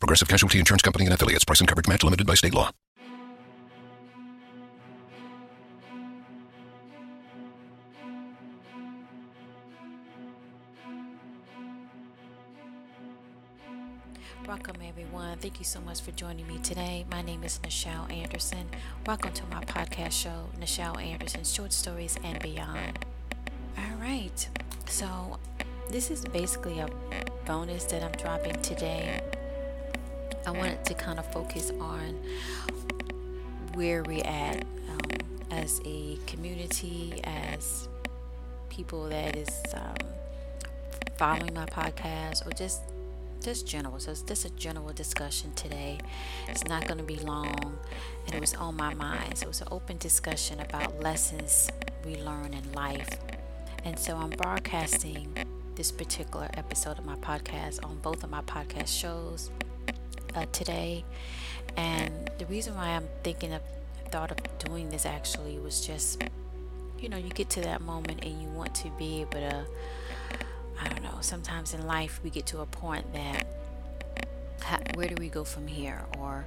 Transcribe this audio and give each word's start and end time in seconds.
Progressive 0.00 0.28
Casualty 0.28 0.58
Insurance 0.58 0.80
Company 0.80 1.04
and 1.04 1.12
affiliates. 1.12 1.44
Price 1.44 1.60
and 1.60 1.68
coverage 1.68 1.86
match 1.86 2.02
limited 2.02 2.26
by 2.26 2.34
state 2.34 2.54
law. 2.54 2.70
Welcome, 14.48 14.76
everyone. 14.82 15.36
Thank 15.38 15.58
you 15.58 15.66
so 15.66 15.80
much 15.82 16.00
for 16.00 16.12
joining 16.12 16.48
me 16.48 16.58
today. 16.58 17.04
My 17.10 17.20
name 17.20 17.44
is 17.44 17.60
Nichelle 17.62 18.10
Anderson. 18.10 18.70
Welcome 19.06 19.32
to 19.34 19.44
my 19.46 19.62
podcast 19.64 20.12
show, 20.12 20.48
Nichelle 20.58 21.00
Anderson 21.00 21.44
Short 21.44 21.74
Stories 21.74 22.18
and 22.24 22.40
Beyond. 22.40 23.04
All 23.76 23.96
right, 24.00 24.48
so 24.86 25.38
this 25.90 26.10
is 26.10 26.24
basically 26.24 26.80
a 26.80 26.88
bonus 27.44 27.84
that 27.84 28.02
I'm 28.02 28.12
dropping 28.12 28.60
today. 28.62 29.20
I 30.46 30.50
wanted 30.50 30.84
to 30.86 30.94
kind 30.94 31.18
of 31.18 31.30
focus 31.32 31.70
on 31.80 32.18
where 33.74 34.02
we're 34.02 34.24
at 34.24 34.64
um, 34.88 35.10
as 35.50 35.80
a 35.84 36.18
community, 36.26 37.20
as 37.24 37.88
people 38.68 39.08
that 39.08 39.36
is 39.36 39.48
um, 39.74 39.94
following 41.16 41.54
my 41.54 41.66
podcast, 41.66 42.46
or 42.46 42.50
just 42.50 42.82
just 43.42 43.66
general. 43.66 43.98
So 43.98 44.10
it's 44.10 44.22
just 44.22 44.44
a 44.44 44.50
general 44.50 44.92
discussion 44.92 45.52
today. 45.54 45.98
It's 46.48 46.64
not 46.64 46.86
going 46.86 46.98
to 46.98 47.04
be 47.04 47.16
long, 47.16 47.78
and 48.26 48.34
it 48.34 48.40
was 48.40 48.54
on 48.54 48.76
my 48.76 48.94
mind. 48.94 49.38
So 49.38 49.44
it 49.44 49.48
was 49.48 49.60
an 49.62 49.68
open 49.70 49.96
discussion 49.98 50.60
about 50.60 51.00
lessons 51.00 51.70
we 52.04 52.16
learn 52.16 52.54
in 52.54 52.72
life. 52.72 53.08
And 53.84 53.98
so 53.98 54.16
I'm 54.16 54.30
broadcasting 54.30 55.34
this 55.74 55.90
particular 55.90 56.48
episode 56.54 56.98
of 56.98 57.06
my 57.06 57.16
podcast 57.16 57.82
on 57.84 57.98
both 57.98 58.22
of 58.22 58.30
my 58.30 58.42
podcast 58.42 58.88
shows 58.88 59.50
uh, 60.34 60.46
today. 60.52 61.04
And 61.76 62.30
the 62.38 62.46
reason 62.46 62.74
why 62.74 62.88
I'm 62.88 63.08
thinking 63.22 63.52
of 63.52 63.62
thought 64.10 64.30
of 64.30 64.38
doing 64.58 64.90
this 64.90 65.06
actually 65.06 65.58
was 65.58 65.86
just, 65.86 66.22
you 66.98 67.08
know, 67.08 67.16
you 67.16 67.30
get 67.30 67.48
to 67.50 67.60
that 67.62 67.80
moment 67.80 68.24
and 68.24 68.40
you 68.42 68.48
want 68.48 68.74
to 68.76 68.90
be 68.98 69.20
able 69.20 69.40
to 69.40 69.66
I 70.82 70.88
don't 70.88 71.02
know, 71.02 71.18
sometimes 71.20 71.74
in 71.74 71.86
life 71.86 72.20
we 72.24 72.30
get 72.30 72.46
to 72.46 72.60
a 72.60 72.66
point 72.66 73.12
that 73.12 73.46
how, 74.60 74.78
where 74.94 75.08
do 75.08 75.14
we 75.18 75.28
go 75.28 75.44
from 75.44 75.66
here? 75.66 76.02
Or 76.18 76.46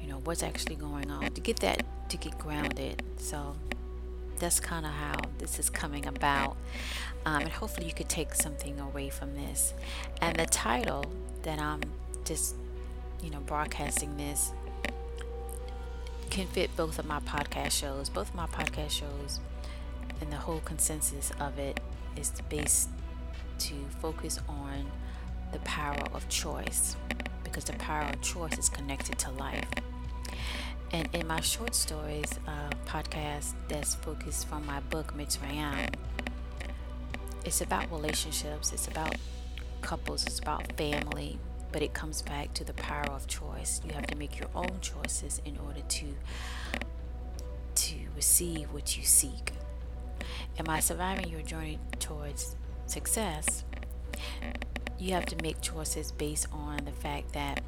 you 0.00 0.08
know 0.08 0.20
what's 0.24 0.42
actually 0.42 0.76
going 0.76 1.10
on? 1.10 1.30
To 1.30 1.40
get 1.40 1.60
that 1.60 1.84
to 2.08 2.16
get 2.16 2.38
grounded. 2.38 3.02
So 3.18 3.54
that's 4.38 4.60
kind 4.60 4.86
of 4.86 4.92
how 4.92 5.20
this 5.38 5.58
is 5.58 5.68
coming 5.68 6.06
about. 6.06 6.56
Um, 7.24 7.42
and 7.42 7.52
hopefully 7.52 7.86
you 7.86 7.92
could 7.92 8.08
take 8.08 8.34
something 8.34 8.78
away 8.80 9.10
from 9.10 9.34
this. 9.34 9.74
And 10.20 10.36
the 10.36 10.46
title 10.46 11.04
that 11.42 11.58
i'm 11.58 11.80
just 12.24 12.56
you 13.22 13.30
know 13.30 13.40
broadcasting 13.40 14.16
this 14.16 14.52
can 16.30 16.46
fit 16.48 16.74
both 16.76 16.98
of 16.98 17.06
my 17.06 17.20
podcast 17.20 17.70
shows 17.70 18.08
both 18.08 18.28
of 18.28 18.34
my 18.34 18.46
podcast 18.46 18.90
shows 18.90 19.40
and 20.20 20.32
the 20.32 20.36
whole 20.36 20.60
consensus 20.60 21.32
of 21.40 21.58
it 21.58 21.80
is 22.16 22.32
based 22.48 22.88
to 23.58 23.74
focus 24.00 24.40
on 24.48 24.90
the 25.52 25.58
power 25.60 26.02
of 26.12 26.28
choice 26.28 26.96
because 27.44 27.64
the 27.64 27.72
power 27.74 28.02
of 28.02 28.20
choice 28.20 28.58
is 28.58 28.68
connected 28.68 29.18
to 29.18 29.30
life. 29.32 29.68
And 30.92 31.08
in 31.14 31.26
my 31.26 31.40
short 31.40 31.74
stories 31.74 32.32
uh, 32.46 32.70
podcast 32.86 33.54
that's 33.68 33.94
focused 33.94 34.46
from 34.46 34.66
my 34.66 34.80
book 34.80 35.14
Mitzrayim, 35.16 35.92
it's 37.44 37.60
about 37.60 37.90
relationships, 37.90 38.72
it's 38.72 38.88
about 38.88 39.14
couples, 39.80 40.26
it's 40.26 40.38
about 40.38 40.72
family, 40.76 41.38
but 41.72 41.82
it 41.82 41.94
comes 41.94 42.22
back 42.22 42.54
to 42.54 42.64
the 42.64 42.72
power 42.74 43.06
of 43.10 43.26
choice. 43.26 43.80
You 43.86 43.92
have 43.94 44.06
to 44.08 44.16
make 44.16 44.38
your 44.38 44.48
own 44.54 44.78
choices 44.80 45.40
in 45.44 45.58
order 45.58 45.80
to 45.80 46.06
to 47.74 47.94
receive 48.14 48.72
what 48.72 48.96
you 48.96 49.04
seek. 49.04 49.52
Am 50.58 50.68
I 50.68 50.80
surviving 50.80 51.28
your 51.28 51.42
journey 51.42 51.78
towards 51.98 52.56
success, 52.86 53.64
you 54.98 55.12
have 55.12 55.26
to 55.26 55.36
make 55.42 55.60
choices 55.60 56.12
based 56.12 56.46
on 56.52 56.84
the 56.84 56.92
fact 56.92 57.32
that 57.34 57.62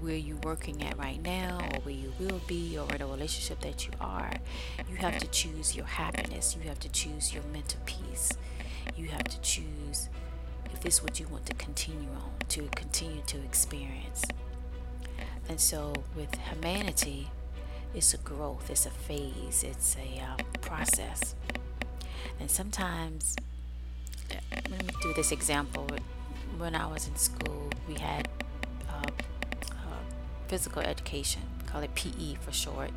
where 0.00 0.16
you're 0.16 0.36
working 0.38 0.82
at 0.82 0.98
right 0.98 1.22
now 1.22 1.58
or 1.58 1.80
where 1.80 1.94
you 1.94 2.12
will 2.18 2.40
be 2.46 2.76
or 2.76 2.86
the 2.98 3.06
relationship 3.06 3.58
that 3.60 3.86
you 3.86 3.92
are 3.98 4.30
you 4.90 4.96
have 4.96 5.16
to 5.18 5.26
choose 5.28 5.74
your 5.74 5.86
happiness 5.86 6.54
you 6.60 6.68
have 6.68 6.78
to 6.78 6.88
choose 6.90 7.32
your 7.32 7.42
mental 7.44 7.80
peace 7.86 8.30
you 8.94 9.08
have 9.08 9.24
to 9.24 9.40
choose 9.40 10.10
if 10.76 10.82
this 10.82 10.94
is 10.96 11.02
what 11.02 11.18
you 11.18 11.26
want 11.28 11.46
to 11.46 11.54
continue 11.54 12.08
on 12.10 12.30
to 12.48 12.68
continue 12.74 13.22
to 13.26 13.38
experience 13.38 14.24
and 15.48 15.58
so 15.60 15.92
with 16.14 16.34
humanity 16.50 17.30
it's 17.94 18.14
a 18.14 18.18
growth 18.18 18.70
it's 18.70 18.86
a 18.86 18.90
phase 18.90 19.64
it's 19.64 19.96
a 19.96 20.20
uh, 20.20 20.36
process 20.60 21.34
and 22.38 22.50
sometimes 22.50 23.36
let 24.54 24.70
me 24.70 24.78
do 25.02 25.12
this 25.14 25.32
example. 25.32 25.86
When 26.58 26.74
I 26.74 26.86
was 26.86 27.08
in 27.08 27.16
school, 27.16 27.70
we 27.88 27.94
had 27.94 28.28
uh, 28.88 29.06
uh, 29.70 30.02
physical 30.48 30.82
education, 30.82 31.42
call 31.66 31.82
it 31.82 31.94
PE 31.94 32.34
for 32.40 32.52
short. 32.52 32.90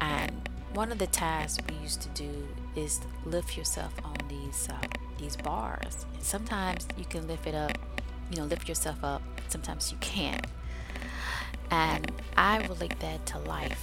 And 0.00 0.48
one 0.74 0.92
of 0.92 0.98
the 0.98 1.06
tasks 1.06 1.62
we 1.68 1.76
used 1.76 2.02
to 2.02 2.08
do 2.10 2.48
is 2.74 3.00
lift 3.24 3.56
yourself 3.56 3.94
on 4.04 4.16
these 4.28 4.56
these 5.18 5.36
bars. 5.36 6.06
Sometimes 6.20 6.86
you 6.96 7.04
can 7.04 7.26
lift 7.26 7.46
it 7.46 7.54
up, 7.54 7.78
you 8.30 8.38
know, 8.38 8.44
lift 8.44 8.68
yourself 8.68 9.02
up. 9.02 9.22
Sometimes 9.48 9.92
you 9.92 9.98
can't. 10.00 10.46
And 11.70 12.10
I 12.36 12.64
relate 12.66 12.98
that 13.00 13.26
to 13.26 13.38
life 13.40 13.82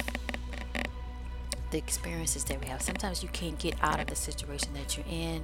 the 1.74 1.78
experiences 1.78 2.44
that 2.44 2.60
we 2.60 2.68
have. 2.68 2.80
Sometimes 2.80 3.22
you 3.22 3.28
can't 3.30 3.58
get 3.58 3.74
out 3.82 3.98
of 3.98 4.06
the 4.06 4.14
situation 4.14 4.72
that 4.74 4.96
you're 4.96 5.06
in, 5.10 5.42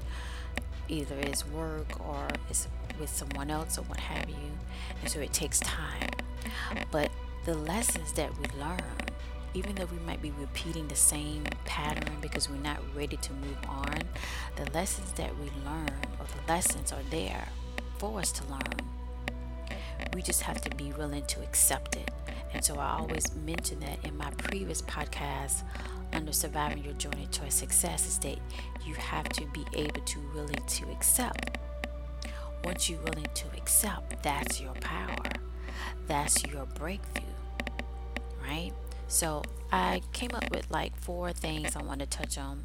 either 0.88 1.16
it's 1.18 1.44
work 1.44 1.98
or 2.08 2.28
it's 2.48 2.68
with 3.00 3.10
someone 3.10 3.50
else 3.50 3.78
or 3.78 3.82
what 3.82 3.98
have 3.98 4.28
you. 4.28 4.52
And 5.00 5.10
so 5.10 5.18
it 5.18 5.32
takes 5.32 5.58
time. 5.58 6.10
But 6.92 7.10
the 7.46 7.54
lessons 7.54 8.12
that 8.12 8.30
we 8.38 8.44
learn, 8.60 9.09
even 9.54 9.74
though 9.74 9.86
we 9.86 9.98
might 10.06 10.22
be 10.22 10.30
repeating 10.32 10.88
the 10.88 10.96
same 10.96 11.44
pattern 11.64 12.16
because 12.20 12.48
we're 12.48 12.56
not 12.56 12.78
ready 12.94 13.16
to 13.16 13.32
move 13.34 13.58
on, 13.68 13.98
the 14.56 14.70
lessons 14.72 15.12
that 15.12 15.36
we 15.38 15.46
learn 15.64 15.98
or 16.18 16.26
the 16.26 16.52
lessons 16.52 16.92
are 16.92 17.02
there 17.10 17.48
for 17.98 18.18
us 18.18 18.32
to 18.32 18.44
learn. 18.44 18.60
We 20.14 20.22
just 20.22 20.42
have 20.42 20.60
to 20.62 20.74
be 20.76 20.92
willing 20.92 21.24
to 21.26 21.42
accept 21.42 21.96
it. 21.96 22.10
And 22.52 22.64
so 22.64 22.76
I 22.76 22.98
always 22.98 23.34
mention 23.34 23.80
that 23.80 24.04
in 24.04 24.16
my 24.16 24.30
previous 24.32 24.82
podcast 24.82 25.62
under 26.12 26.32
surviving 26.32 26.84
your 26.84 26.94
journey 26.94 27.28
towards 27.30 27.54
success 27.54 28.06
is 28.06 28.18
that 28.18 28.38
you 28.84 28.94
have 28.94 29.28
to 29.30 29.46
be 29.46 29.64
able 29.74 30.00
to 30.00 30.18
willing 30.34 30.64
to 30.66 30.90
accept. 30.90 31.58
Once 32.64 32.90
you're 32.90 33.00
willing 33.00 33.26
to 33.34 33.46
accept, 33.56 34.22
that's 34.22 34.60
your 34.60 34.74
power. 34.74 35.16
That's 36.06 36.44
your 36.46 36.66
breakthrough. 36.66 37.24
Right? 38.42 38.72
So 39.10 39.42
I 39.72 40.02
came 40.12 40.30
up 40.34 40.50
with 40.50 40.70
like 40.70 40.96
four 40.96 41.32
things 41.32 41.74
I 41.76 41.82
want 41.82 42.00
to 42.00 42.06
touch 42.06 42.38
on. 42.38 42.64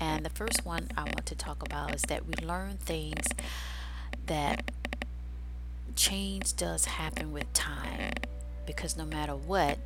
And 0.00 0.24
the 0.24 0.30
first 0.30 0.66
one 0.66 0.88
I 0.96 1.04
want 1.04 1.24
to 1.26 1.34
talk 1.36 1.62
about 1.62 1.94
is 1.94 2.02
that 2.02 2.26
we 2.26 2.34
learn 2.44 2.76
things 2.78 3.24
that 4.26 4.70
change 5.94 6.56
does 6.56 6.84
happen 6.86 7.32
with 7.32 7.50
time. 7.52 8.12
because 8.66 8.96
no 8.96 9.04
matter 9.04 9.34
what, 9.34 9.78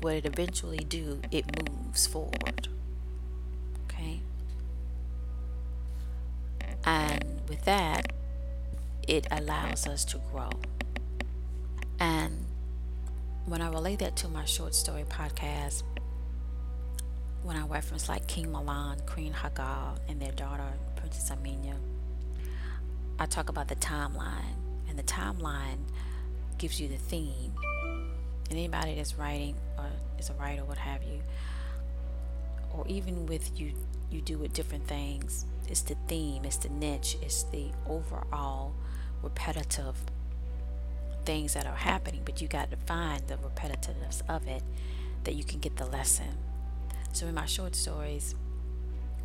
what 0.00 0.14
it 0.14 0.26
eventually 0.26 0.78
do, 0.78 1.20
it 1.30 1.44
moves 1.68 2.06
forward. 2.06 2.68
Okay? 3.84 4.20
And 6.84 7.40
with 7.48 7.64
that, 7.64 8.12
it 9.06 9.26
allows 9.30 9.86
us 9.86 10.04
to 10.06 10.20
grow. 10.32 10.50
And 11.98 12.43
when 13.46 13.60
I 13.60 13.68
relate 13.68 13.98
that 13.98 14.16
to 14.16 14.28
my 14.28 14.44
short 14.44 14.74
story 14.74 15.04
podcast, 15.04 15.82
when 17.42 17.56
I 17.56 17.66
reference 17.66 18.08
like 18.08 18.26
King 18.26 18.50
Milan, 18.50 19.00
Queen 19.06 19.34
Hagal, 19.34 19.98
and 20.08 20.20
their 20.20 20.32
daughter, 20.32 20.72
Princess 20.96 21.30
Amina, 21.30 21.76
I 23.18 23.26
talk 23.26 23.50
about 23.50 23.68
the 23.68 23.76
timeline. 23.76 24.56
And 24.88 24.98
the 24.98 25.02
timeline 25.02 25.78
gives 26.56 26.80
you 26.80 26.88
the 26.88 26.96
theme. 26.96 27.52
And 28.48 28.58
anybody 28.58 28.94
that's 28.94 29.18
writing 29.18 29.56
or 29.76 29.86
is 30.18 30.30
a 30.30 30.34
writer, 30.34 30.64
what 30.64 30.78
have 30.78 31.02
you, 31.02 31.20
or 32.72 32.86
even 32.86 33.26
with 33.26 33.58
you, 33.58 33.72
you 34.10 34.20
do 34.20 34.38
with 34.38 34.52
different 34.52 34.86
things, 34.86 35.46
it's 35.68 35.82
the 35.82 35.96
theme, 36.06 36.44
it's 36.44 36.58
the 36.58 36.68
niche, 36.68 37.16
it's 37.22 37.42
the 37.44 37.66
overall 37.88 38.74
repetitive 39.22 39.96
things 41.24 41.54
that 41.54 41.66
are 41.66 41.76
happening, 41.76 42.22
but 42.24 42.40
you 42.40 42.48
got 42.48 42.70
to 42.70 42.76
find 42.76 43.26
the 43.26 43.36
repetitiveness 43.36 44.22
of 44.28 44.46
it 44.46 44.62
that 45.24 45.34
you 45.34 45.44
can 45.44 45.60
get 45.60 45.76
the 45.76 45.86
lesson. 45.86 46.36
So 47.12 47.26
in 47.26 47.34
my 47.34 47.46
short 47.46 47.74
stories, 47.74 48.34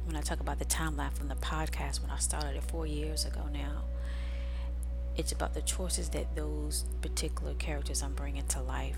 when 0.05 0.15
I 0.15 0.21
talk 0.21 0.39
about 0.39 0.59
the 0.59 0.65
timeline 0.65 1.11
from 1.13 1.27
the 1.27 1.35
podcast 1.35 2.01
when 2.01 2.11
I 2.11 2.17
started 2.17 2.55
it 2.55 2.63
four 2.63 2.87
years 2.87 3.25
ago 3.25 3.41
now, 3.51 3.83
it's 5.17 5.31
about 5.31 5.53
the 5.53 5.61
choices 5.61 6.09
that 6.09 6.35
those 6.35 6.85
particular 7.01 7.53
characters 7.55 8.01
I'm 8.01 8.13
bringing 8.13 8.45
to 8.47 8.61
life 8.61 8.97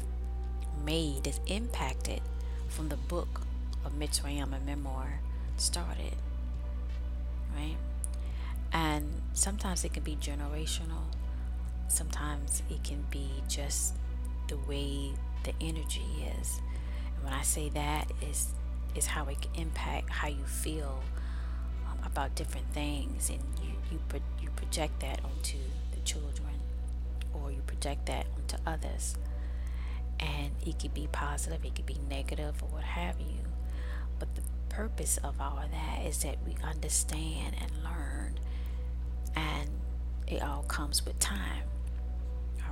made 0.86 1.24
that's 1.24 1.40
impacted 1.48 2.22
from 2.70 2.90
the 2.90 2.96
book 2.96 3.42
of 3.84 3.94
Mitzrayim, 3.94 4.56
a 4.56 4.60
memoir, 4.60 5.20
started. 5.58 6.16
Right? 7.56 7.76
And 8.72 9.22
sometimes 9.34 9.84
it 9.84 9.94
can 9.94 10.04
be 10.04 10.16
generational, 10.16 11.04
sometimes 11.92 12.64
it 12.70 12.84
can 12.84 13.04
be 13.12 13.30
just 13.48 13.96
the 14.48 14.58
way 14.68 15.12
the 15.44 15.54
energy 15.62 16.28
is. 16.40 16.62
And 17.16 17.24
when 17.26 17.34
I 17.34 17.42
say 17.42 17.70
that 17.70 18.12
is 18.30 18.54
is 18.96 19.06
how 19.06 19.26
it 19.28 19.42
can 19.42 19.52
impact 19.56 20.10
how 20.10 20.28
you 20.28 20.44
feel 20.44 21.02
um, 21.88 21.98
about 22.06 22.36
different 22.36 22.68
things. 22.74 23.30
And 23.30 23.40
you 23.64 23.74
you, 23.92 24.00
pro- 24.10 24.20
you 24.42 24.50
project 24.56 25.00
that 25.02 25.20
onto 25.24 25.58
the 25.94 26.00
children 26.02 26.54
or 27.34 27.52
you 27.52 27.62
project 27.68 28.06
that 28.08 28.26
onto 28.38 28.58
others. 28.66 29.16
And 30.20 30.52
it 30.66 30.80
could 30.80 30.94
be 30.94 31.08
positive 31.12 31.64
it 31.66 31.76
could 31.76 31.86
be 31.86 31.98
negative 32.10 32.62
or 32.62 32.70
what 32.70 32.84
have 32.84 33.20
you. 33.20 33.40
But 34.20 34.36
the 34.36 34.44
purpose 34.70 35.18
of 35.18 35.42
all 35.42 35.58
of 35.58 35.72
that 35.72 36.06
is 36.06 36.24
that 36.24 36.38
we 36.46 36.56
understand 36.64 37.56
and 37.60 37.72
learn. 37.84 38.40
And 39.36 39.70
it 40.28 40.42
all 40.44 40.64
comes 40.64 41.06
with 41.06 41.20
time 41.20 41.64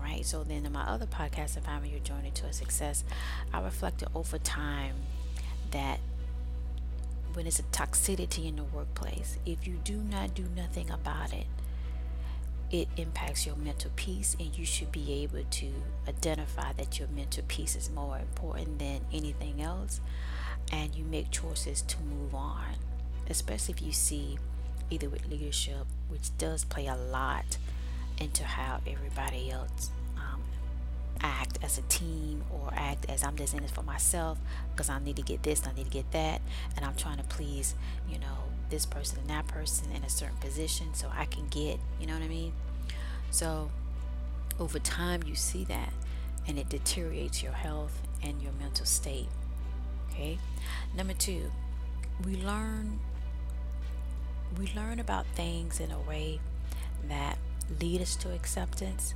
right? 0.10 0.26
So 0.26 0.44
then 0.44 0.66
in 0.66 0.72
my 0.72 0.84
other 0.84 1.06
podcast 1.06 1.58
environment 1.58 1.92
your 1.92 2.02
journey 2.02 2.32
to 2.32 2.46
a 2.46 2.54
success 2.54 3.04
i 3.54 3.62
reflected 3.62 4.08
over 4.16 4.38
time 4.38 4.96
that 5.72 6.00
when 7.34 7.46
it's 7.46 7.60
a 7.60 7.64
toxicity 7.64 8.48
in 8.48 8.56
the 8.56 8.64
workplace 8.64 9.38
if 9.46 9.68
you 9.68 9.80
do 9.84 9.98
not 9.98 10.34
do 10.34 10.46
nothing 10.56 10.90
about 10.90 11.34
it 11.34 11.46
it 12.72 12.88
impacts 12.98 13.46
your 13.46 13.56
mental 13.56 13.92
peace 13.96 14.36
and 14.40 14.56
you 14.58 14.66
should 14.66 14.92
be 14.92 15.12
able 15.24 15.44
to 15.50 15.72
identify 16.08 16.72
that 16.74 17.00
your 17.00 17.08
mental 17.08 17.44
peace 17.48 17.76
is 17.76 17.90
more 17.90 18.20
important 18.20 18.78
than 18.78 19.02
anything 19.12 19.60
else. 19.60 20.00
And 20.72 20.94
you 20.94 21.04
make 21.04 21.32
choices 21.32 21.82
to 21.82 21.98
move 22.02 22.36
on 22.36 22.76
especially 23.30 23.76
if 23.78 23.82
you 23.82 23.92
see 23.92 24.38
either 24.90 25.08
with 25.08 25.28
leadership 25.28 25.86
which 26.10 26.36
does 26.38 26.66
play 26.66 26.88
a 26.88 26.96
lot 26.96 27.58
into 28.18 28.44
how 28.44 28.82
everybody 28.88 29.52
else 29.52 29.92
act 31.22 31.60
as 31.62 31.78
a 31.78 31.82
team 31.84 32.44
or 32.52 32.72
act 32.76 33.06
as 33.10 33.24
i'm 33.24 33.36
just 33.36 33.54
in 33.54 33.62
this 33.62 33.72
for 33.72 33.84
myself 33.84 34.38
because 34.72 34.90
i 34.90 35.00
need 35.00 35.16
to 35.16 35.22
get 35.22 35.44
this 35.44 35.66
i 35.68 35.74
need 35.74 35.86
to 35.86 35.92
get 35.92 36.10
that 36.12 36.42
and 36.76 36.86
i'm 36.86 36.96
trying 36.96 37.18
to 37.18 37.24
please 37.24 37.76
you 38.10 38.18
know 38.18 38.50
this 38.70 38.86
person 38.86 39.20
and 39.20 39.30
that 39.30 39.48
person 39.48 39.92
in 39.92 40.04
a 40.04 40.10
certain 40.10 40.38
position 40.38 40.94
so 40.94 41.10
I 41.16 41.26
can 41.26 41.48
get, 41.48 41.80
you 42.00 42.08
know 42.08 42.14
what 42.14 42.24
I 42.24 42.28
mean? 42.28 42.54
So 43.32 43.70
over 44.60 44.80
time 44.80 45.24
you 45.26 45.36
see 45.36 45.64
that 45.66 45.94
and 46.48 46.58
it 46.58 46.70
deteriorates 46.70 47.44
your 47.44 47.52
health 47.52 48.02
and 48.24 48.42
your 48.42 48.52
mental 48.54 48.86
state. 48.86 49.28
Okay? 50.12 50.38
Number 50.96 51.14
2, 51.14 51.52
we 52.26 52.36
learn 52.38 53.00
we 54.58 54.72
learn 54.76 55.00
about 55.00 55.28
things 55.36 55.80
in 55.80 55.92
a 55.92 56.00
way 56.00 56.40
that 57.08 57.38
lead 57.80 58.02
us 58.02 58.16
to 58.16 58.34
acceptance 58.34 59.14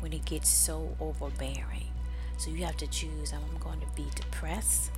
when 0.00 0.12
it 0.12 0.24
gets 0.24 0.48
so 0.48 0.96
overbearing. 1.00 1.88
So 2.38 2.50
you 2.50 2.64
have 2.64 2.76
to 2.78 2.86
choose 2.86 3.32
I'm 3.32 3.58
going 3.58 3.80
to 3.80 3.86
be 3.94 4.06
depressed 4.14 4.90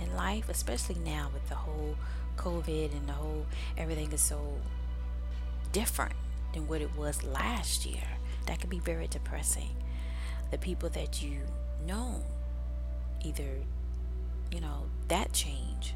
in 0.00 0.14
life, 0.16 0.48
especially 0.48 0.96
now 1.04 1.30
with 1.32 1.48
the 1.48 1.54
whole 1.54 1.96
COVID 2.36 2.92
and 2.92 3.08
the 3.08 3.12
whole 3.12 3.46
everything 3.76 4.12
is 4.12 4.20
so 4.20 4.58
different 5.72 6.14
than 6.52 6.66
what 6.68 6.80
it 6.80 6.96
was 6.96 7.22
last 7.24 7.84
year. 7.86 8.04
That 8.46 8.60
can 8.60 8.70
be 8.70 8.78
very 8.78 9.06
depressing. 9.08 9.70
The 10.50 10.58
people 10.58 10.88
that 10.90 11.22
you 11.22 11.40
know, 11.86 12.22
either, 13.24 13.58
you 14.52 14.60
know, 14.60 14.84
that 15.08 15.32
change. 15.32 15.94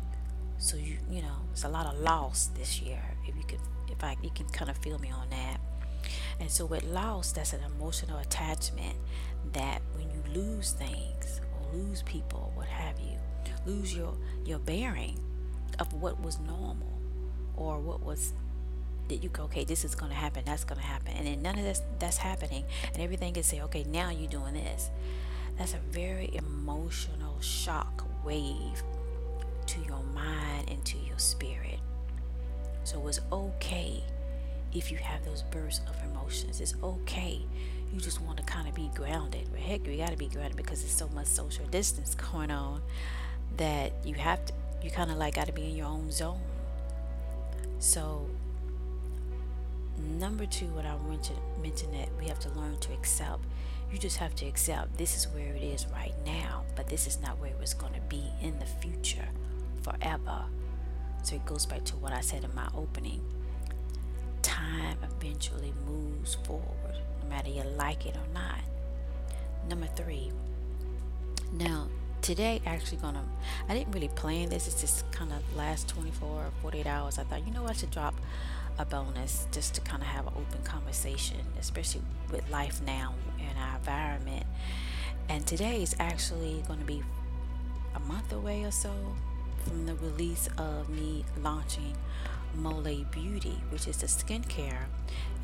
So 0.58 0.76
you 0.76 0.98
you 1.10 1.22
know, 1.22 1.36
it's 1.52 1.64
a 1.64 1.68
lot 1.68 1.86
of 1.86 2.00
loss 2.00 2.46
this 2.58 2.80
year. 2.80 3.02
If 3.26 3.36
you 3.36 3.44
could 3.44 3.60
if 3.88 4.02
I 4.02 4.16
you 4.22 4.30
can 4.30 4.46
kind 4.48 4.70
of 4.70 4.76
feel 4.78 4.98
me 4.98 5.10
on 5.10 5.30
that. 5.30 5.60
And 6.40 6.50
so 6.50 6.66
with 6.66 6.84
loss, 6.84 7.32
that's 7.32 7.52
an 7.52 7.60
emotional 7.76 8.18
attachment 8.18 8.96
that 9.52 9.82
when 9.94 10.10
you 10.10 10.22
lose 10.34 10.72
things 10.72 11.40
or 11.52 11.76
lose 11.76 12.02
people, 12.02 12.52
what 12.54 12.68
have 12.68 12.98
you, 13.00 13.16
lose 13.66 13.94
your 13.94 14.14
your 14.44 14.58
bearing 14.58 15.18
of 15.78 15.92
what 15.92 16.20
was 16.22 16.38
normal 16.40 16.98
or 17.56 17.78
what 17.78 18.02
was 18.02 18.32
that 19.08 19.22
you 19.22 19.28
go 19.30 19.44
okay 19.44 19.64
this 19.64 19.84
is 19.84 19.94
going 19.94 20.10
to 20.10 20.16
happen 20.16 20.42
that's 20.44 20.64
going 20.64 20.80
to 20.80 20.86
happen. 20.86 21.12
And 21.16 21.26
then 21.26 21.42
none 21.42 21.58
of 21.58 21.64
this 21.64 21.82
that's 21.98 22.18
happening. 22.18 22.64
And 22.92 23.02
everything 23.02 23.34
can 23.34 23.42
say 23.42 23.60
okay 23.62 23.84
now 23.84 24.10
you're 24.10 24.30
doing 24.30 24.54
this. 24.54 24.90
That's 25.56 25.74
a 25.74 25.80
very 25.90 26.30
emotional 26.34 27.40
shock 27.40 28.04
wave 28.24 28.82
to 29.66 29.80
your 29.80 30.02
mind 30.14 30.70
and 30.70 30.84
to 30.84 30.96
your 30.98 31.18
spirit. 31.18 31.78
So 32.84 33.06
it's 33.08 33.20
okay 33.30 34.02
if 34.74 34.90
you 34.90 34.98
have 34.98 35.24
those 35.24 35.42
bursts 35.44 35.80
of 35.88 35.96
emotions 36.10 36.60
it's 36.60 36.74
okay 36.82 37.40
you 37.92 38.00
just 38.00 38.20
want 38.20 38.36
to 38.36 38.42
kind 38.42 38.68
of 38.68 38.74
be 38.74 38.90
grounded 38.94 39.48
but 39.50 39.60
heck 39.60 39.86
you 39.86 39.96
got 39.96 40.10
to 40.10 40.16
be 40.16 40.28
grounded 40.28 40.56
because 40.56 40.80
there's 40.80 40.92
so 40.92 41.08
much 41.08 41.26
social 41.26 41.64
distance 41.66 42.14
going 42.14 42.50
on 42.50 42.80
that 43.56 43.92
you 44.04 44.14
have 44.14 44.44
to 44.44 44.52
you 44.82 44.90
kind 44.90 45.10
of 45.10 45.16
like 45.16 45.34
got 45.34 45.46
to 45.46 45.52
be 45.52 45.64
in 45.64 45.76
your 45.76 45.86
own 45.86 46.10
zone. 46.10 46.40
So, 47.78 48.26
number 50.18 50.46
two, 50.46 50.66
what 50.66 50.86
I 50.86 50.94
want 50.94 51.24
to 51.24 51.32
mention 51.60 51.92
that 51.92 52.08
we 52.18 52.26
have 52.28 52.38
to 52.40 52.48
learn 52.50 52.78
to 52.80 52.92
accept. 52.92 53.40
You 53.92 53.98
just 53.98 54.18
have 54.18 54.34
to 54.36 54.46
accept 54.46 54.98
this 54.98 55.16
is 55.16 55.28
where 55.28 55.54
it 55.54 55.62
is 55.62 55.86
right 55.92 56.14
now, 56.26 56.64
but 56.76 56.88
this 56.88 57.06
is 57.06 57.20
not 57.20 57.38
where 57.38 57.52
it's 57.60 57.74
going 57.74 57.94
to 57.94 58.00
be 58.02 58.24
in 58.42 58.58
the 58.58 58.66
future 58.66 59.28
forever. 59.82 60.44
So, 61.22 61.36
it 61.36 61.46
goes 61.46 61.66
back 61.66 61.84
to 61.84 61.96
what 61.96 62.12
I 62.12 62.20
said 62.20 62.44
in 62.44 62.54
my 62.54 62.68
opening. 62.76 63.20
Time 64.42 64.98
eventually 65.02 65.72
moves 65.86 66.34
forward, 66.34 66.96
no 67.22 67.28
matter 67.28 67.50
you 67.50 67.62
like 67.76 68.06
it 68.06 68.16
or 68.16 68.32
not. 68.32 68.60
Number 69.68 69.86
three, 69.96 70.32
now 71.52 71.88
today 72.20 72.60
actually 72.66 72.98
gonna 72.98 73.24
i 73.68 73.74
didn't 73.74 73.92
really 73.92 74.08
plan 74.08 74.48
this. 74.48 74.66
It's 74.66 74.80
just 74.80 75.10
kind 75.12 75.32
of 75.32 75.56
last 75.56 75.88
24 75.88 76.28
or 76.28 76.50
48 76.62 76.86
hours. 76.86 77.18
I 77.18 77.24
thought 77.24 77.46
you 77.46 77.52
know 77.52 77.66
i 77.66 77.72
should 77.72 77.90
drop 77.90 78.14
a 78.78 78.84
bonus 78.84 79.46
just 79.50 79.74
to 79.74 79.80
kind 79.80 80.02
of 80.02 80.08
have 80.08 80.26
an 80.26 80.32
open 80.36 80.62
conversation 80.62 81.38
especially 81.58 82.02
with 82.30 82.48
life 82.50 82.80
now 82.86 83.14
and 83.40 83.58
our 83.58 83.76
environment. 83.76 84.46
And 85.28 85.46
today 85.46 85.82
is 85.82 85.94
actually 85.98 86.62
going 86.66 86.78
to 86.80 86.86
be 86.86 87.02
a 87.94 88.00
month 88.00 88.32
away 88.32 88.64
or 88.64 88.70
so 88.70 88.92
from 89.64 89.86
the 89.86 89.94
release 89.96 90.48
of 90.56 90.88
me 90.88 91.24
launching 91.42 91.96
Mole 92.54 93.04
Beauty, 93.10 93.58
which 93.70 93.86
is 93.86 94.02
a 94.02 94.06
skincare. 94.06 94.86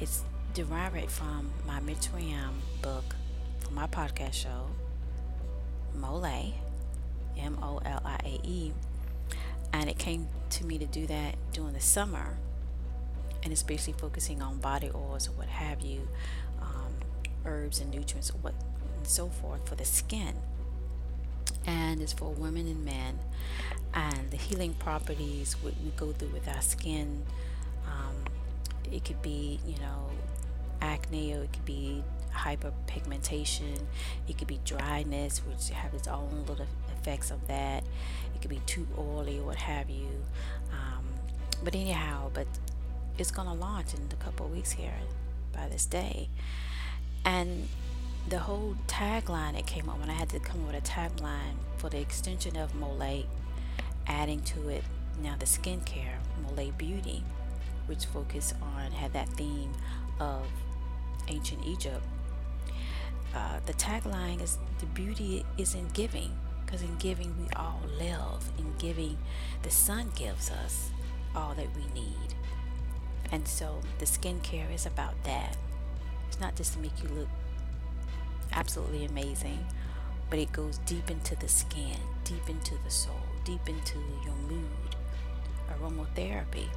It's 0.00 0.22
derived 0.54 1.10
from 1.10 1.50
my 1.66 1.80
Mitzrayim 1.80 2.52
book 2.82 3.16
for 3.60 3.72
my 3.72 3.86
podcast 3.86 4.34
show, 4.34 4.66
Mole. 5.94 6.54
M 7.36 7.58
O 7.62 7.78
L 7.84 8.02
I 8.04 8.16
A 8.24 8.40
E. 8.46 8.72
And 9.72 9.90
it 9.90 9.98
came 9.98 10.28
to 10.50 10.64
me 10.64 10.78
to 10.78 10.86
do 10.86 11.06
that 11.06 11.34
during 11.52 11.72
the 11.72 11.80
summer. 11.80 12.36
And 13.42 13.52
it's 13.52 13.62
basically 13.62 14.00
focusing 14.00 14.40
on 14.40 14.58
body 14.58 14.90
oils 14.94 15.28
or 15.28 15.32
what 15.32 15.48
have 15.48 15.80
you, 15.80 16.08
um, 16.62 16.94
herbs 17.44 17.80
and 17.80 17.90
nutrients, 17.90 18.30
what 18.30 18.54
and 18.96 19.06
so 19.06 19.28
forth 19.28 19.68
for 19.68 19.74
the 19.74 19.84
skin. 19.84 20.34
And 21.66 22.00
it's 22.00 22.12
for 22.12 22.30
women 22.32 22.66
and 22.66 22.84
men. 22.84 23.18
And 23.94 24.30
the 24.30 24.36
healing 24.36 24.74
properties 24.74 25.56
what 25.62 25.74
we 25.82 25.90
go 25.96 26.12
through 26.12 26.28
with 26.28 26.48
our 26.48 26.62
skin. 26.62 27.24
Um, 27.86 28.14
it 28.90 29.04
could 29.04 29.22
be, 29.22 29.60
you 29.66 29.76
know, 29.78 30.10
acne 30.80 31.34
or 31.34 31.44
it 31.44 31.52
could 31.52 31.64
be 31.64 32.02
hyperpigmentation. 32.34 33.80
It 34.28 34.38
could 34.38 34.48
be 34.48 34.60
dryness, 34.64 35.38
which 35.46 35.70
have 35.70 35.94
its 35.94 36.08
own 36.08 36.44
little 36.46 36.66
effects 36.98 37.30
of 37.30 37.46
that. 37.48 37.84
It 38.34 38.40
could 38.40 38.50
be 38.50 38.60
too 38.66 38.86
oily 38.98 39.40
what 39.40 39.56
have 39.56 39.88
you. 39.88 40.08
Um, 40.72 41.04
but 41.62 41.74
anyhow, 41.74 42.30
but 42.34 42.46
it's 43.18 43.30
to 43.48 43.54
launch 43.54 43.94
in 43.94 44.00
a 44.10 44.22
couple 44.22 44.48
weeks 44.48 44.72
here 44.72 44.94
by 45.52 45.68
this 45.68 45.86
day. 45.86 46.28
And 47.24 47.68
the 48.28 48.38
whole 48.38 48.74
tagline 48.86 49.58
it 49.58 49.66
came 49.66 49.88
up 49.88 49.98
when 50.00 50.08
I 50.08 50.14
had 50.14 50.30
to 50.30 50.38
come 50.38 50.62
up 50.62 50.72
with 50.72 50.76
a 50.76 50.86
tagline 50.86 51.56
for 51.76 51.90
the 51.90 52.00
extension 52.00 52.56
of 52.56 52.74
Mole, 52.74 53.24
adding 54.06 54.40
to 54.42 54.68
it 54.68 54.82
now 55.22 55.36
the 55.38 55.46
skincare, 55.46 56.16
Mole 56.42 56.72
Beauty, 56.78 57.22
which 57.86 58.06
focused 58.06 58.54
on 58.62 58.90
had 58.92 59.12
that 59.12 59.28
theme 59.30 59.72
of 60.18 60.46
ancient 61.28 61.64
Egypt. 61.66 62.02
Uh, 63.34 63.58
the 63.66 63.74
tagline 63.74 64.40
is 64.40 64.58
the 64.78 64.86
beauty 64.86 65.44
is 65.58 65.74
in 65.74 65.88
giving, 65.88 66.30
because 66.64 66.82
in 66.82 66.96
giving 66.96 67.34
we 67.38 67.46
all 67.56 67.80
live. 67.98 68.50
In 68.58 68.72
giving, 68.78 69.18
the 69.62 69.70
sun 69.70 70.10
gives 70.14 70.50
us 70.50 70.90
all 71.34 71.54
that 71.54 71.66
we 71.76 72.00
need. 72.00 72.34
And 73.32 73.46
so 73.46 73.80
the 73.98 74.06
skincare 74.06 74.72
is 74.72 74.86
about 74.86 75.14
that. 75.24 75.56
It's 76.28 76.40
not 76.40 76.56
just 76.56 76.74
to 76.74 76.78
make 76.78 77.02
you 77.02 77.08
look 77.10 77.28
absolutely 78.54 79.04
amazing, 79.04 79.64
but 80.30 80.38
it 80.38 80.52
goes 80.52 80.78
deep 80.86 81.10
into 81.10 81.36
the 81.36 81.48
skin, 81.48 81.98
deep 82.24 82.48
into 82.48 82.74
the 82.84 82.90
soul, 82.90 83.20
deep 83.44 83.68
into 83.68 83.98
your 84.24 84.34
mood. 84.48 84.96
Aromatherapy, 85.70 86.68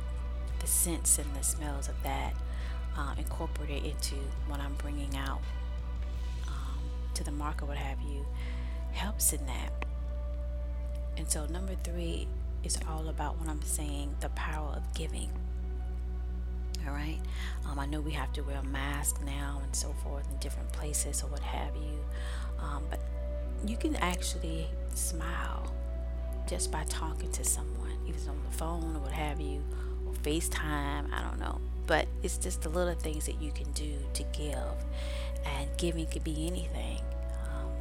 the 0.60 0.67
scents 0.67 1.19
and 1.19 1.34
the 1.36 1.43
smells 1.43 1.88
of 1.88 2.01
that 2.03 2.34
uh, 2.98 3.13
incorporated 3.17 3.86
into 3.86 4.15
what 4.48 4.60
I'm 4.60 4.74
bringing 4.75 5.15
out 5.15 5.41
um, 6.48 6.79
to 7.13 7.24
the 7.24 7.31
market, 7.31 7.67
what 7.67 7.77
have 7.77 8.01
you, 8.01 8.25
helps 8.91 9.34
in 9.34 9.46
that. 9.46 9.86
And 11.15 11.29
so, 11.29 11.46
number 11.48 11.75
three 11.84 12.27
is 12.63 12.77
all 12.88 13.07
about 13.07 13.39
what 13.39 13.50
I'm 13.50 13.62
saying 13.62 14.15
the 14.19 14.29
power 14.29 14.74
of 14.75 14.93
giving. 14.93 15.29
All 16.88 16.94
right. 16.94 17.20
Um, 17.70 17.79
I 17.79 17.86
know 17.86 18.00
we 18.00 18.12
have 18.12 18.32
to 18.34 18.41
wear 18.41 18.58
a 18.58 18.63
mask 18.63 19.22
now 19.25 19.60
and 19.63 19.75
so 19.75 19.94
forth 20.03 20.29
in 20.32 20.38
different 20.38 20.72
places 20.72 21.22
or 21.22 21.27
what 21.27 21.41
have 21.41 21.75
you. 21.75 22.00
Um, 22.60 22.84
but 22.89 23.00
you 23.65 23.75
can 23.75 23.96
actually 23.98 24.67
smile 24.94 25.74
just 26.48 26.72
by 26.72 26.84
talking 26.86 27.32
to 27.34 27.44
someone, 27.44 27.91
either 28.08 28.29
on 28.29 28.39
the 28.50 28.58
phone 28.58 28.96
or 28.96 29.00
what 29.00 29.12
have 29.12 29.41
you, 29.41 29.62
or 30.06 30.13
FaceTime. 30.13 31.12
I 31.12 31.22
don't 31.22 31.39
know. 31.39 31.60
But 31.88 32.08
it's 32.24 32.38
just 32.38 32.62
the 32.62 32.70
little 32.70 32.96
things 32.96 33.25
that 33.25 33.41
you 33.41 33.51
can 33.51 33.70
do 33.72 33.98
to 34.13 34.24
give. 34.32 34.58
And 35.46 35.70
giving 35.77 36.06
could 36.08 36.24
be 36.24 36.48
anything. 36.48 37.00
Um, 37.44 37.72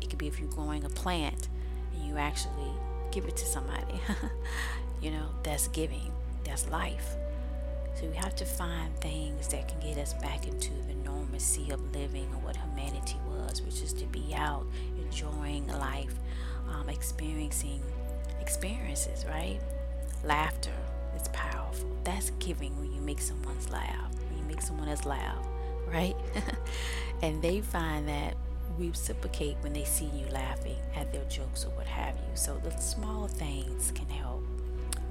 it 0.00 0.10
could 0.10 0.18
be 0.18 0.26
if 0.26 0.40
you're 0.40 0.50
growing 0.50 0.84
a 0.84 0.88
plant 0.88 1.48
and 1.94 2.04
you 2.08 2.16
actually 2.16 2.72
give 3.12 3.26
it 3.26 3.36
to 3.36 3.46
somebody. 3.46 4.00
you 5.02 5.12
know, 5.12 5.28
that's 5.44 5.68
giving, 5.68 6.12
that's 6.44 6.68
life. 6.68 7.16
So 7.98 8.06
we 8.06 8.14
have 8.14 8.36
to 8.36 8.44
find 8.44 8.94
things 9.00 9.48
that 9.48 9.66
can 9.66 9.80
get 9.80 9.98
us 9.98 10.14
back 10.14 10.46
into 10.46 10.70
the 10.86 10.94
normalcy 11.04 11.70
of 11.70 11.80
living 11.92 12.26
or 12.32 12.38
what 12.46 12.56
humanity 12.56 13.16
was, 13.26 13.60
which 13.62 13.82
is 13.82 13.92
to 13.94 14.04
be 14.06 14.32
out, 14.36 14.66
enjoying 14.98 15.66
life, 15.66 16.14
um, 16.70 16.88
experiencing 16.88 17.82
experiences, 18.40 19.24
right? 19.28 19.58
Laughter 20.22 20.70
is 21.16 21.26
powerful. 21.32 21.88
That's 22.04 22.30
giving 22.38 22.78
when 22.78 22.92
you 22.92 23.00
make 23.00 23.20
someone's 23.20 23.68
laugh, 23.68 24.14
when 24.28 24.38
you 24.38 24.44
make 24.44 24.62
someone 24.62 24.88
else 24.88 25.04
laugh, 25.04 25.44
right? 25.88 26.14
and 27.22 27.42
they 27.42 27.60
find 27.60 28.06
that 28.06 28.36
we 28.78 28.90
reciprocate 28.90 29.56
when 29.62 29.72
they 29.72 29.84
see 29.84 30.08
you 30.14 30.26
laughing 30.30 30.76
at 30.94 31.12
their 31.12 31.24
jokes 31.24 31.64
or 31.64 31.70
what 31.70 31.88
have 31.88 32.14
you. 32.14 32.36
So 32.36 32.60
the 32.62 32.70
small 32.78 33.26
things 33.26 33.90
can 33.90 34.08
help 34.08 34.44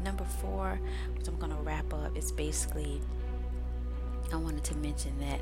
number 0.07 0.23
four, 0.23 0.79
which 1.17 1.27
I'm 1.27 1.35
going 1.35 1.51
to 1.51 1.61
wrap 1.63 1.93
up, 1.93 2.15
is 2.15 2.31
basically 2.31 3.01
I 4.31 4.37
wanted 4.37 4.63
to 4.65 4.75
mention 4.75 5.13
that 5.19 5.41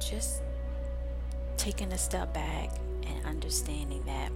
just 0.00 0.40
taking 1.58 1.92
a 1.92 1.98
step 1.98 2.32
back 2.32 2.70
and 3.06 3.26
understanding 3.26 4.02
that 4.06 4.32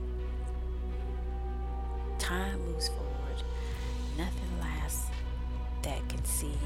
time 2.18 2.60
moves 2.66 2.88
forward, 2.88 3.42
nothing 4.18 4.60
lasts 4.60 5.06
that 5.82 6.06
can 6.10 6.22
seem 6.26 6.58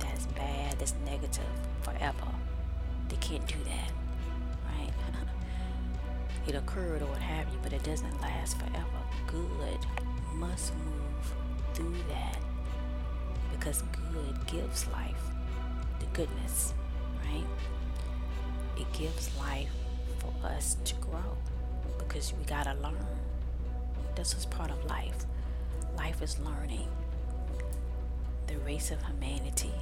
that's 0.00 0.26
bad, 0.26 0.80
that's 0.80 0.94
negative 1.04 1.44
forever. 1.82 2.34
They 3.10 3.16
can't 3.16 3.46
do 3.46 3.58
that, 3.64 3.92
right? 4.76 4.92
it 6.48 6.56
occurred 6.56 7.02
or 7.02 7.06
what 7.06 7.22
have 7.22 7.46
you, 7.52 7.58
but 7.62 7.72
it 7.72 7.84
doesn't 7.84 8.20
last 8.20 8.58
forever. 8.58 8.88
Good 9.28 9.78
must 10.34 10.74
move 10.74 11.11
through 11.74 11.94
that 12.08 12.38
because 13.52 13.82
good 14.12 14.46
gives 14.46 14.86
life, 14.88 15.22
the 16.00 16.06
goodness, 16.06 16.74
right? 17.24 17.44
It 18.76 18.92
gives 18.92 19.30
life 19.38 19.70
for 20.18 20.32
us 20.46 20.76
to 20.84 20.94
grow 20.96 21.36
because 21.98 22.32
we 22.34 22.44
gotta 22.44 22.74
learn. 22.82 23.06
This 24.14 24.34
is 24.34 24.46
part 24.46 24.70
of 24.70 24.84
life. 24.86 25.26
Life 25.96 26.20
is 26.22 26.38
learning. 26.40 26.88
The 28.46 28.58
race 28.58 28.90
of 28.90 29.02
humanity 29.04 29.72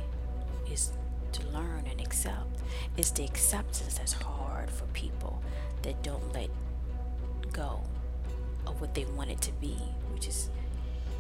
is 0.71 0.93
to 1.33 1.47
learn 1.49 1.85
and 1.91 2.01
accept. 2.01 2.61
It's 2.97 3.11
the 3.11 3.25
acceptance 3.25 3.99
that's 3.99 4.13
hard 4.13 4.71
for 4.71 4.85
people 4.87 5.43
that 5.83 6.03
don't 6.03 6.33
let 6.33 6.51
go 7.53 7.81
of 8.67 8.81
what 8.81 8.95
they 8.95 9.05
want 9.17 9.31
it 9.31 9.41
to 9.43 9.53
be, 9.55 9.77
which 10.13 10.29
is 10.29 10.51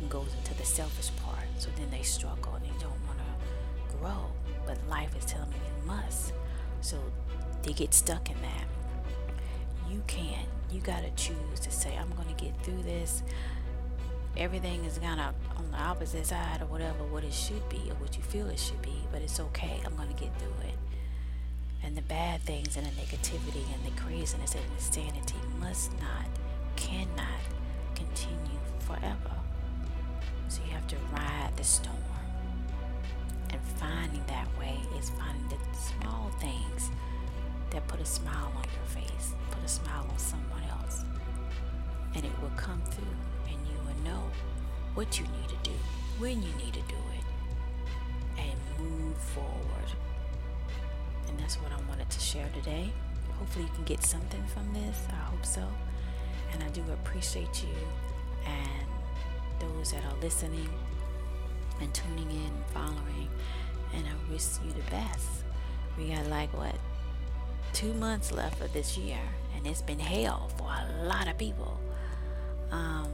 goes 0.08 0.28
into 0.38 0.54
the 0.54 0.64
selfish 0.64 1.10
part. 1.24 1.46
So 1.58 1.68
then 1.76 1.90
they 1.90 2.02
struggle 2.02 2.54
and 2.54 2.64
they 2.64 2.78
don't 2.80 2.98
want 3.06 3.18
to 3.18 3.96
grow. 3.96 4.26
But 4.66 4.78
life 4.88 5.16
is 5.16 5.24
telling 5.24 5.50
them 5.50 5.60
you 5.66 5.86
must. 5.86 6.32
So 6.80 6.98
they 7.62 7.72
get 7.72 7.92
stuck 7.94 8.30
in 8.30 8.36
that. 8.42 8.66
You 9.90 10.02
can't. 10.06 10.48
You 10.72 10.80
got 10.80 11.02
to 11.02 11.10
choose 11.10 11.60
to 11.60 11.70
say, 11.70 11.96
I'm 11.96 12.10
going 12.14 12.34
to 12.34 12.44
get 12.44 12.56
through 12.62 12.82
this. 12.82 13.22
Everything 14.36 14.84
is 14.84 14.98
kind 14.98 15.20
of 15.20 15.34
on 15.58 15.70
the 15.72 15.76
opposite 15.76 16.26
side 16.26 16.62
or 16.62 16.66
whatever, 16.66 17.04
what 17.10 17.24
it 17.24 17.32
should 17.32 17.68
be 17.68 17.90
or 17.90 17.94
what 17.96 18.16
you 18.16 18.22
feel 18.22 18.48
it 18.48 18.58
should 18.58 18.80
be. 18.80 18.94
But 19.10 19.22
it's 19.22 19.40
okay. 19.40 19.80
I'm 19.84 19.96
going 19.96 20.08
to 20.08 20.14
get 20.14 20.36
through 20.38 20.68
it. 20.68 20.74
And 21.82 21.96
the 21.96 22.02
bad 22.02 22.42
things 22.42 22.76
and 22.76 22.86
the 22.86 22.90
negativity 22.90 23.64
and 23.74 23.84
the 23.84 24.00
craziness 24.00 24.54
and 24.54 24.64
insanity 24.76 25.38
must 25.58 25.90
not, 26.00 26.26
cannot 26.76 27.40
continue 27.94 28.60
forever. 28.80 29.40
So 30.50 30.60
you 30.66 30.72
have 30.72 30.88
to 30.88 30.96
ride 31.12 31.52
the 31.56 31.62
storm. 31.62 31.96
And 33.50 33.60
finding 33.78 34.22
that 34.26 34.48
way 34.58 34.78
is 34.98 35.10
finding 35.10 35.48
the 35.48 35.56
small 35.76 36.30
things 36.40 36.90
that 37.70 37.86
put 37.86 38.00
a 38.00 38.04
smile 38.04 38.52
on 38.56 38.64
your 38.64 39.02
face, 39.02 39.32
put 39.52 39.64
a 39.64 39.68
smile 39.68 40.06
on 40.10 40.18
someone 40.18 40.62
else. 40.70 41.04
And 42.16 42.24
it 42.24 42.32
will 42.42 42.52
come 42.56 42.82
through, 42.90 43.16
and 43.48 43.58
you 43.66 43.78
will 43.86 44.04
know 44.04 44.22
what 44.94 45.20
you 45.20 45.24
need 45.26 45.48
to 45.50 45.70
do, 45.70 45.76
when 46.18 46.42
you 46.42 46.52
need 46.58 46.74
to 46.74 46.82
do 46.82 47.00
it, 47.16 47.24
and 48.38 48.58
move 48.78 49.16
forward. 49.16 49.90
And 51.28 51.38
that's 51.38 51.56
what 51.62 51.70
I 51.70 51.80
wanted 51.88 52.10
to 52.10 52.20
share 52.20 52.48
today. 52.54 52.92
Hopefully, 53.38 53.66
you 53.66 53.70
can 53.74 53.84
get 53.84 54.02
something 54.02 54.44
from 54.52 54.74
this. 54.74 54.98
I 55.10 55.14
hope 55.14 55.46
so. 55.46 55.64
And 56.52 56.62
I 56.64 56.68
do 56.70 56.82
appreciate 56.92 57.62
you. 57.62 57.76
And 58.46 58.89
those 59.60 59.92
that 59.92 60.04
are 60.04 60.16
listening 60.20 60.68
and 61.80 61.92
tuning 61.94 62.30
in 62.30 62.46
and 62.46 62.66
following. 62.74 63.28
And 63.94 64.04
I 64.06 64.32
wish 64.32 64.44
you 64.64 64.72
the 64.72 64.90
best. 64.90 65.28
We 65.96 66.08
got 66.08 66.26
like 66.26 66.52
what 66.56 66.74
two 67.72 67.92
months 67.94 68.32
left 68.32 68.60
of 68.60 68.72
this 68.72 68.96
year, 68.98 69.20
and 69.56 69.66
it's 69.66 69.82
been 69.82 69.98
hell 69.98 70.50
for 70.56 70.64
a 70.64 71.04
lot 71.04 71.28
of 71.28 71.38
people. 71.38 71.78
Um, 72.70 73.08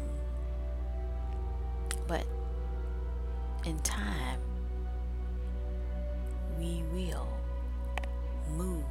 but 2.06 2.24
in 3.64 3.78
time, 3.80 4.40
we 6.58 6.82
will 6.92 7.28
move 8.56 8.84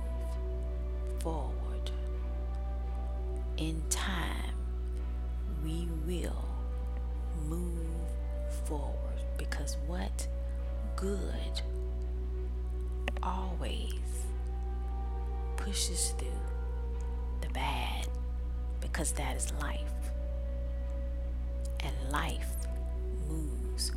forward. 1.20 1.92
In 3.58 3.82
time, 3.90 4.45
good 10.96 11.62
always 13.22 13.94
pushes 15.58 16.14
through 16.18 16.28
the 17.42 17.50
bad 17.50 18.08
because 18.80 19.12
that 19.14 19.36
is 19.36 19.52
life. 19.62 19.82
And 21.82 21.94
life 22.12 22.68
moves 23.28 23.92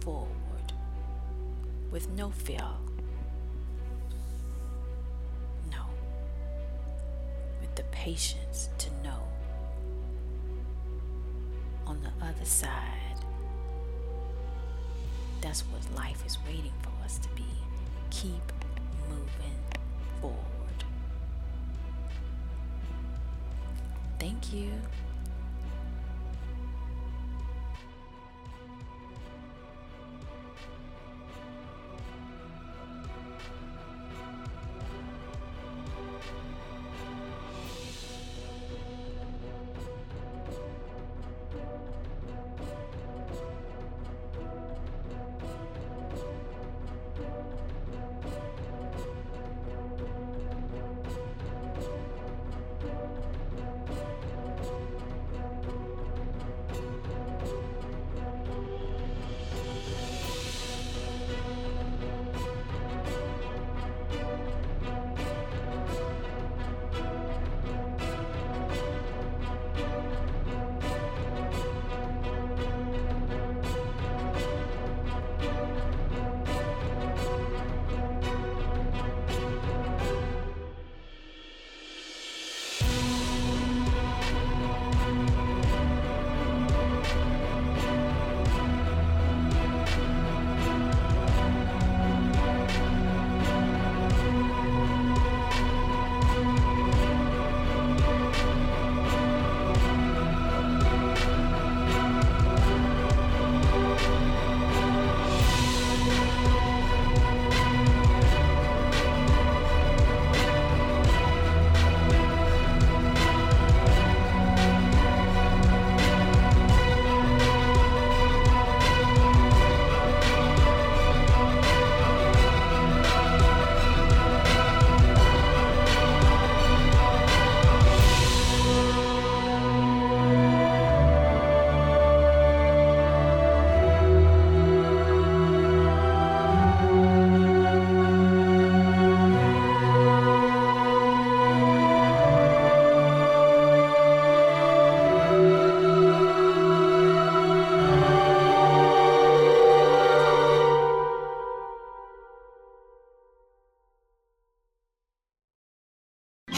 forward 0.00 0.72
with 1.90 2.08
no 2.10 2.30
fear. 2.30 2.66
No. 5.70 5.84
With 7.60 7.74
the 7.74 7.84
patience 7.84 8.68
to 8.78 8.90
know 9.02 9.22
on 11.86 12.00
the 12.02 12.24
other 12.24 12.44
side, 12.44 13.17
that's 15.40 15.60
what 15.62 15.80
life 15.96 16.24
is 16.26 16.38
waiting 16.46 16.72
for 16.82 17.04
us 17.04 17.18
to 17.18 17.28
be. 17.30 17.44
Keep 18.10 18.52
moving 19.08 19.58
forward. 20.20 20.84
Thank 24.18 24.52
you. 24.52 24.70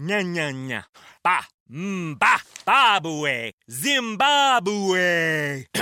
Nya 0.00 0.24
nya 0.24 0.50
nya. 0.50 0.82
Ba. 1.22 1.44
Mm, 1.70 2.18
ba. 2.18 2.40
Babue. 2.66 3.52
Zimbabwe. 3.70 5.66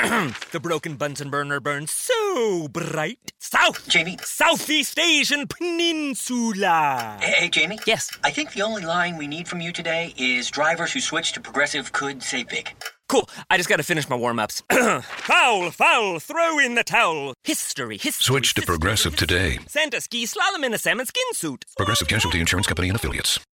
the 0.53 0.61
broken 0.61 0.97
Bunsen 0.97 1.31
burner 1.31 1.61
burns 1.61 1.91
so 1.93 2.69
bright. 2.69 3.33
South. 3.39 3.89
Jamie. 3.89 4.19
Southeast 4.23 4.99
Asian 4.99 5.47
Peninsula. 5.47 7.19
Hey, 7.21 7.33
hey, 7.33 7.49
Jamie? 7.49 7.79
Yes. 7.87 8.11
I 8.25 8.31
think 8.31 8.53
the 8.53 8.63
only 8.63 8.83
line 8.83 9.17
we 9.17 9.27
need 9.27 9.49
from 9.49 9.61
you 9.61 9.73
today 9.73 10.15
is 10.19 10.51
drivers 10.51 10.93
who 10.93 11.01
switch 11.01 11.33
to 11.33 11.41
progressive 11.41 11.93
could 11.93 12.23
save 12.23 12.49
big. 12.49 12.75
Cool. 13.09 13.29
I 13.51 13.57
just 13.57 13.69
gotta 13.69 13.83
finish 13.83 14.09
my 14.09 14.17
warm 14.17 14.39
ups. 14.39 14.63
foul, 14.71 15.71
foul, 15.71 16.19
throw 16.21 16.59
in 16.59 16.75
the 16.75 16.85
towel. 16.85 17.35
History, 17.43 17.97
history. 17.97 18.25
Switch 18.25 18.55
to 18.55 18.61
history, 18.61 18.73
Progressive 18.73 19.13
history. 19.13 19.27
today. 19.27 19.59
Santa 19.67 20.01
ski 20.01 20.27
slalom 20.27 20.65
in 20.65 20.75
a 20.75 20.79
salmon 20.79 21.07
skin 21.07 21.25
suit. 21.33 21.65
Progressive 21.77 22.09
Casualty 22.09 22.41
Insurance 22.41 22.67
Company 22.67 22.89
and 22.89 22.97
affiliates. 22.97 23.41